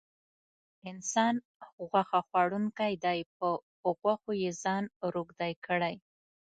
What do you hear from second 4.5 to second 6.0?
ځان روږدی کړی.